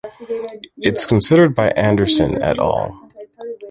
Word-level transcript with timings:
It’s 0.79 1.05
considered 1.05 1.53
by 1.53 1.69
Anderson 1.75 2.41
“et 2.41 2.57
al. 2.57 3.11